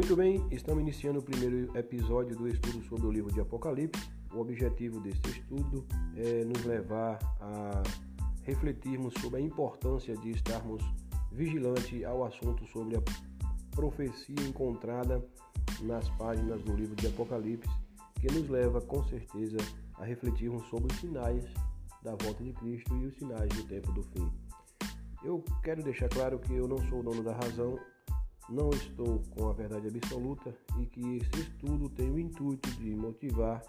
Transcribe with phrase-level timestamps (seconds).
[0.00, 4.10] Muito bem, estamos iniciando o primeiro episódio do estudo sobre o livro de Apocalipse.
[4.32, 7.82] O objetivo desse estudo é nos levar a
[8.42, 10.82] refletirmos sobre a importância de estarmos
[11.30, 13.02] vigilantes ao assunto sobre a
[13.72, 15.22] profecia encontrada
[15.82, 17.68] nas páginas do livro de Apocalipse,
[18.22, 19.58] que nos leva com certeza
[19.96, 21.44] a refletirmos sobre os sinais
[22.02, 24.32] da volta de Cristo e os sinais do tempo do fim.
[25.22, 27.78] Eu quero deixar claro que eu não sou o dono da razão,
[28.50, 33.62] não estou com a verdade absoluta e que esse estudo tem o intuito de motivar,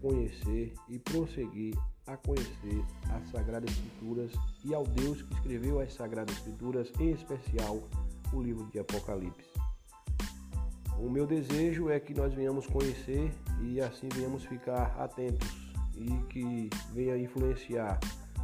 [0.00, 4.32] conhecer e prosseguir a conhecer as Sagradas Escrituras
[4.64, 7.78] e ao Deus que escreveu as Sagradas Escrituras, em especial
[8.32, 9.50] o livro de Apocalipse.
[10.98, 15.48] O meu desejo é que nós venhamos conhecer e assim venhamos ficar atentos
[15.94, 18.00] e que venha influenciar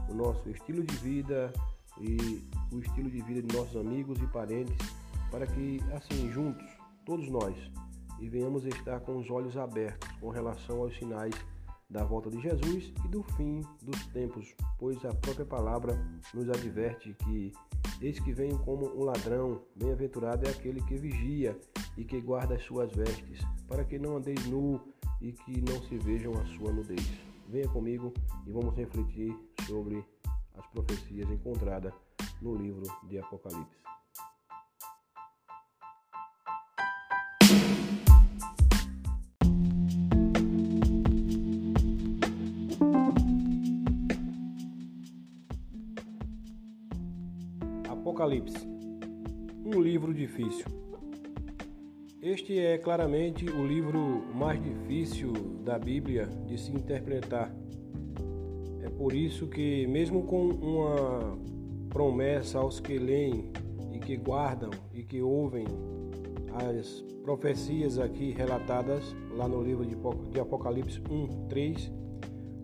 [0.08, 1.52] o nosso estilo de vida
[2.00, 2.42] e
[2.72, 4.76] o estilo de vida de nossos amigos e parentes
[5.30, 6.66] para que, assim, juntos,
[7.04, 7.56] todos nós,
[8.20, 11.34] e venhamos estar com os olhos abertos com relação aos sinais
[11.88, 15.98] da volta de Jesus e do fim dos tempos, pois a própria palavra
[16.34, 17.52] nos adverte que
[18.00, 21.58] eis que venho como um ladrão, bem-aventurado é aquele que vigia
[21.96, 24.80] e que guarda as suas vestes, para que não andeis nu
[25.20, 27.08] e que não se vejam a sua nudez.
[27.48, 28.12] Venha comigo
[28.46, 29.34] e vamos refletir
[29.66, 30.04] sobre
[30.56, 31.94] as profecias encontradas
[32.42, 33.78] no livro de Apocalipse.
[48.18, 48.66] Apocalipse
[49.64, 50.66] um livro difícil.
[52.20, 55.32] Este é claramente o livro mais difícil
[55.64, 57.54] da Bíblia de se interpretar.
[58.82, 61.38] É por isso que, mesmo com uma
[61.90, 63.52] promessa aos que leem
[63.92, 65.66] e que guardam e que ouvem
[66.76, 71.92] as profecias aqui relatadas lá no livro de Apocalipse 1, 3,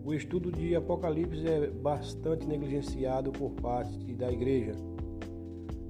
[0.03, 4.73] o estudo de Apocalipse é bastante negligenciado por parte da igreja.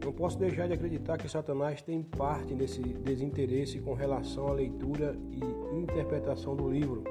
[0.06, 5.18] Não posso deixar de acreditar que Satanás tem parte nesse desinteresse com relação à leitura
[5.32, 7.04] e interpretação do livro,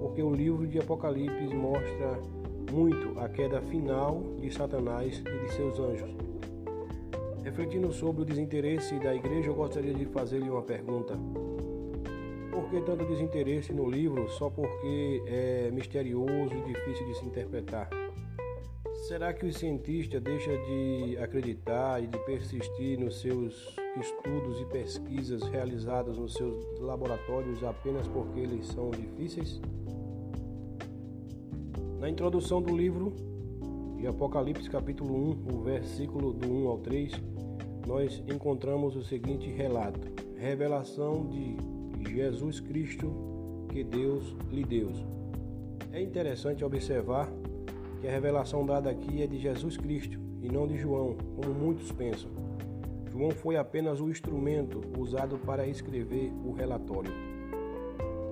[0.00, 2.18] porque o livro de Apocalipse mostra
[2.72, 6.10] muito a queda final de Satanás e de seus anjos.
[7.44, 11.18] Refletindo sobre o desinteresse da igreja, eu gostaria de fazer-lhe uma pergunta.
[12.50, 17.90] Por que tanto desinteresse no livro só porque é misterioso e difícil de se interpretar?
[19.06, 25.44] Será que o cientista deixa de acreditar e de persistir nos seus estudos e pesquisas
[25.44, 29.60] realizadas nos seus laboratórios apenas porque eles são difíceis?
[32.00, 33.14] Na introdução do livro
[33.96, 37.12] de Apocalipse, capítulo 1, o versículo do 1 ao 3,
[37.86, 40.00] nós encontramos o seguinte relato:
[40.36, 41.56] Revelação de
[42.10, 43.14] Jesus Cristo
[43.68, 44.90] que Deus lhe deu.
[45.92, 47.32] É interessante observar
[48.08, 52.30] a revelação dada aqui é de Jesus Cristo e não de João, como muitos pensam.
[53.10, 57.10] João foi apenas o instrumento usado para escrever o relatório.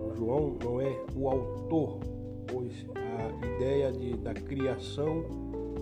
[0.07, 1.99] O João não é o autor,
[2.47, 5.25] pois a ideia de, da criação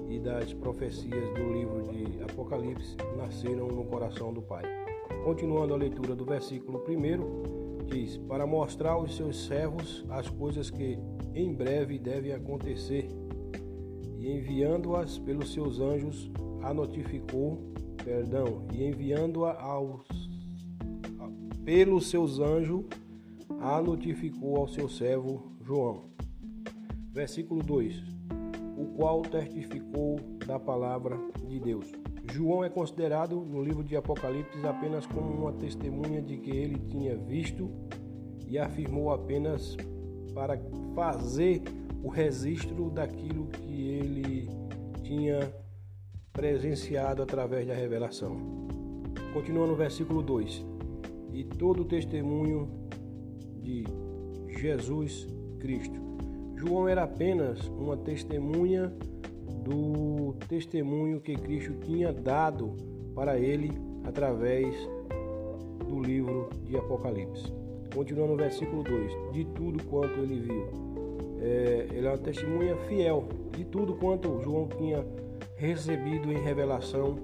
[0.08, 4.62] e das profecias do livro de Apocalipse nasceram no coração do Pai.
[5.24, 10.98] Continuando a leitura do versículo 1, diz: Para mostrar aos seus servos as coisas que
[11.34, 13.08] em breve devem acontecer
[14.36, 16.30] enviando-as pelos seus anjos,
[16.62, 17.58] a notificou,
[18.04, 20.06] perdão, e enviando-a aos
[21.64, 22.84] pelos seus anjos,
[23.60, 26.04] a notificou ao seu servo João.
[27.12, 28.02] Versículo 2:
[28.76, 31.16] O qual testificou da palavra
[31.46, 31.86] de Deus.
[32.32, 37.16] João é considerado no livro de Apocalipse apenas como uma testemunha de que ele tinha
[37.16, 37.70] visto
[38.48, 39.76] e afirmou apenas
[40.34, 40.60] para
[40.94, 41.62] fazer
[42.02, 44.48] o registro daquilo que ele
[45.02, 45.52] tinha
[46.32, 48.36] presenciado através da revelação.
[49.32, 50.64] Continua no versículo 2:
[51.32, 52.68] E todo o testemunho
[53.60, 53.84] de
[54.48, 55.28] Jesus
[55.60, 56.00] Cristo.
[56.56, 58.92] João era apenas uma testemunha
[59.64, 62.76] do testemunho que Cristo tinha dado
[63.14, 63.70] para ele
[64.04, 64.74] através
[65.88, 67.52] do livro de Apocalipse.
[67.94, 70.91] Continua no versículo 2: De tudo quanto ele viu
[71.42, 75.04] é, ele é uma testemunha fiel de tudo quanto João tinha
[75.56, 77.18] recebido em revelação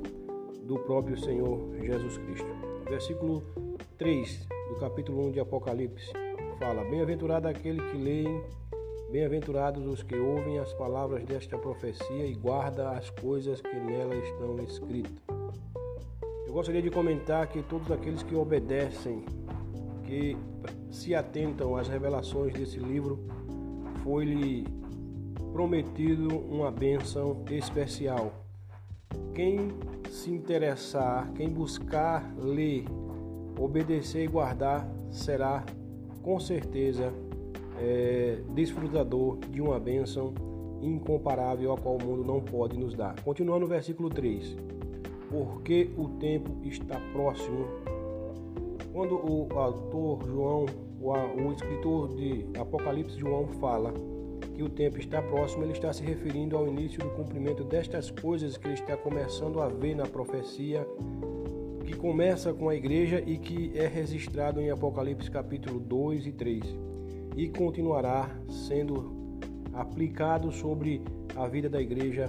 [0.65, 2.49] do próprio Senhor Jesus Cristo.
[2.89, 3.45] Versículo
[3.97, 6.13] 3 do capítulo 1 de Apocalipse
[6.59, 8.43] fala: Bem-aventurado aquele que leem,
[9.13, 14.59] bem-aventurados os que ouvem as palavras desta profecia e guarda as coisas que nela estão
[14.65, 15.13] escritas.
[16.45, 19.25] Eu gostaria de comentar que todos aqueles que obedecem,
[20.05, 20.37] que
[20.91, 23.38] se atentam às revelações desse livro,
[24.09, 24.65] foi-lhe
[25.53, 28.33] prometido uma bênção especial.
[29.35, 29.69] Quem
[30.09, 32.87] se interessar, quem buscar ler,
[33.61, 35.63] obedecer e guardar, será
[36.23, 37.13] com certeza
[37.79, 40.33] é, desfrutador de uma bênção
[40.81, 43.15] incomparável a qual o mundo não pode nos dar.
[43.23, 44.57] Continuando no versículo 3.
[45.29, 47.67] Porque o tempo está próximo.
[48.91, 53.93] Quando o autor João, o escritor de Apocalipse João fala
[54.55, 58.57] que o tempo está próximo, ele está se referindo ao início do cumprimento destas coisas
[58.57, 60.87] que ele está começando a ver na profecia,
[61.85, 66.65] que começa com a igreja e que é registrado em Apocalipse capítulo 2 e 3,
[67.37, 69.17] e continuará sendo
[69.73, 71.03] aplicado sobre
[71.37, 72.29] a vida da igreja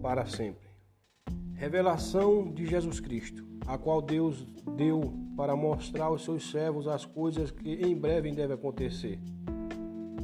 [0.00, 0.68] para sempre.
[1.54, 4.46] Revelação de Jesus Cristo, a qual Deus
[4.76, 5.00] deu
[5.36, 9.18] para mostrar aos seus servos as coisas que em breve devem acontecer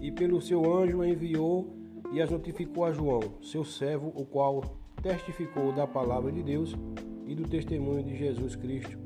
[0.01, 1.77] e pelo seu anjo enviou
[2.13, 4.63] e as notificou a João, seu servo, o qual
[5.03, 6.75] testificou da palavra de Deus
[7.27, 8.99] e do testemunho de Jesus Cristo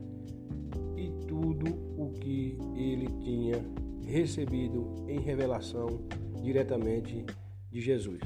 [0.96, 1.66] e tudo
[1.98, 3.62] o que ele tinha
[4.06, 6.00] recebido em revelação
[6.40, 7.24] diretamente
[7.70, 8.20] de Jesus.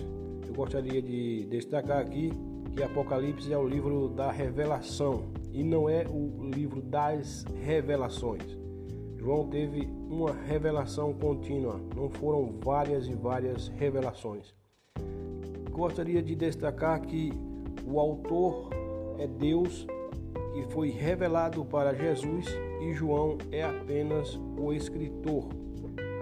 [0.46, 2.30] Eu gostaria de destacar aqui
[2.74, 8.56] que Apocalipse é o livro da revelação e não é o livro das revelações.
[9.16, 14.54] João teve uma revelação contínua, não foram várias e várias revelações.
[15.72, 17.32] Gostaria de destacar que
[17.84, 18.70] o autor
[19.18, 19.84] é Deus
[20.54, 22.46] que foi revelado para Jesus
[22.80, 25.48] e João é apenas o escritor,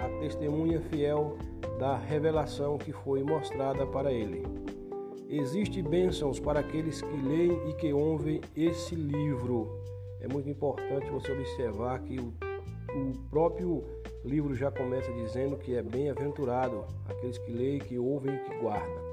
[0.02, 1.36] a testemunha fiel
[1.78, 4.55] da revelação que foi mostrada para ele.
[5.28, 9.80] Existem bênçãos para aqueles que leem e que ouvem esse livro.
[10.20, 12.32] É muito importante você observar que o
[12.96, 13.84] o próprio
[14.24, 19.06] livro já começa dizendo que é bem-aventurado aqueles que leem, que ouvem e que guardam.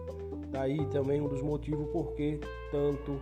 [0.50, 2.40] Daí também um dos motivos por que
[2.72, 3.20] tanto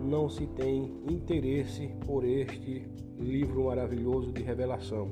[0.00, 2.86] não se tem interesse por este
[3.18, 5.10] livro maravilhoso de revelação.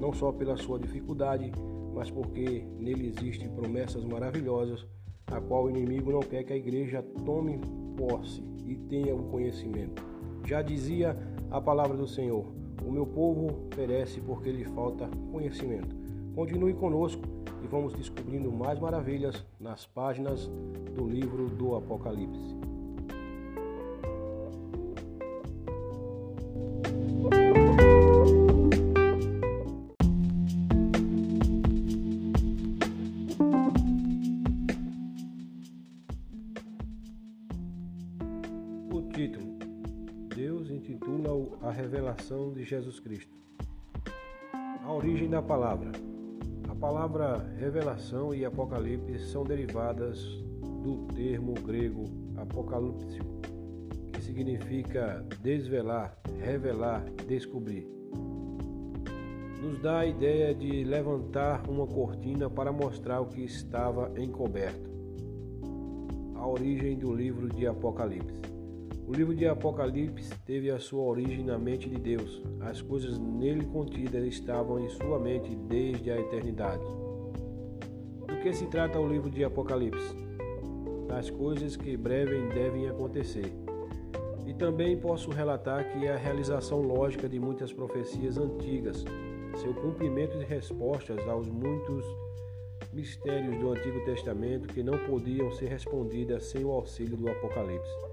[0.00, 1.52] Não só pela sua dificuldade,
[1.94, 4.86] mas porque nele existem promessas maravilhosas,
[5.30, 7.60] a qual o inimigo não quer que a igreja tome
[7.96, 10.02] posse e tenha o conhecimento.
[10.44, 11.16] Já dizia
[11.50, 12.46] a palavra do Senhor:
[12.84, 15.94] o meu povo perece porque lhe falta conhecimento.
[16.34, 17.22] Continue conosco
[17.62, 20.50] e vamos descobrindo mais maravilhas nas páginas
[20.94, 22.69] do livro do Apocalipse.
[42.60, 43.34] De Jesus Cristo.
[44.84, 45.92] A origem da palavra.
[46.68, 50.22] A palavra revelação e apocalipse são derivadas
[50.82, 52.04] do termo grego
[52.36, 53.18] apocalipse,
[54.12, 57.88] que significa desvelar, revelar, descobrir.
[59.62, 64.90] Nos dá a ideia de levantar uma cortina para mostrar o que estava encoberto.
[66.34, 68.49] A origem do livro de Apocalipse.
[69.10, 72.40] O livro de Apocalipse teve a sua origem na mente de Deus.
[72.60, 76.84] As coisas nele contidas estavam em sua mente desde a eternidade.
[78.28, 80.14] Do que se trata o livro de Apocalipse?
[81.08, 83.52] Das coisas que breve devem acontecer.
[84.46, 89.04] E também posso relatar que é a realização lógica de muitas profecias antigas,
[89.56, 92.06] seu cumprimento de respostas aos muitos
[92.92, 98.09] mistérios do Antigo Testamento que não podiam ser respondidas sem o auxílio do Apocalipse.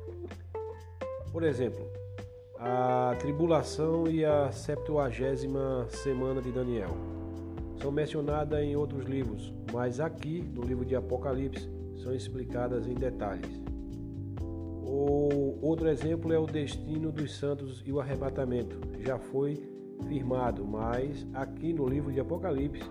[1.38, 1.86] Por exemplo,
[2.58, 6.89] a tribulação e a septuagésima semana de Daniel
[7.79, 13.62] são mencionadas em outros livros, mas aqui, no livro de Apocalipse, são explicadas em detalhes.
[14.41, 18.79] O outro exemplo é o destino dos santos e o arrebatamento.
[19.00, 19.62] Já foi
[20.08, 22.89] firmado, mas aqui no livro de Apocalipse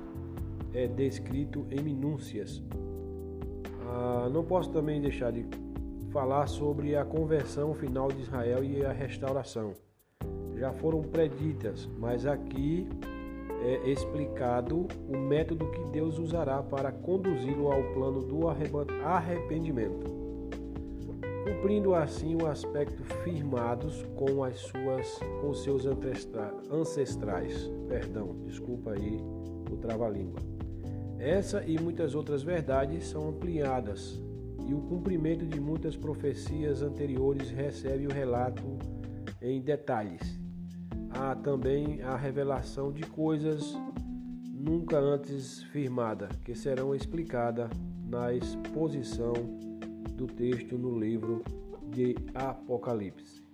[0.72, 2.62] é descrito em minúcias.
[3.88, 5.44] Ah, não posso também deixar de
[6.16, 9.74] falar sobre a conversão final de Israel e a restauração.
[10.56, 12.88] Já foram preditas, mas aqui
[13.62, 20.06] é explicado o método que Deus usará para conduzi-lo ao plano do arrependimento,
[21.44, 25.84] cumprindo assim o aspecto firmados com as suas com seus
[26.70, 27.70] ancestrais.
[27.88, 29.20] Perdão, desculpa aí
[29.70, 30.40] o trava-língua.
[31.18, 34.24] Essa e muitas outras verdades são ampliadas
[34.66, 38.62] e o cumprimento de muitas profecias anteriores recebe o relato
[39.40, 40.40] em detalhes.
[41.10, 43.74] Há também a revelação de coisas
[44.52, 47.70] nunca antes firmada, que serão explicadas
[48.04, 49.32] na exposição
[50.14, 51.42] do texto no livro
[51.88, 53.45] de Apocalipse.